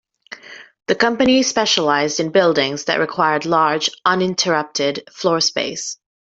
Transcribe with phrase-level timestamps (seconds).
[0.87, 5.97] The company specialized in buildings that required large, uninterrupted floor space.